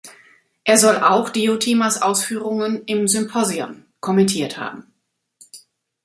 Er 0.63 0.79
soll 0.79 0.95
auch 0.99 1.29
Diotimas 1.29 2.01
Ausführungen 2.01 2.85
im 2.85 3.07
"Symposion" 3.07 3.85
kommentiert 3.99 4.57
haben. 4.57 4.91